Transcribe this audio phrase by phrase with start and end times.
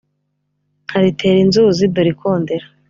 [0.87, 2.65] nkaritera inzuzi; dore ikondera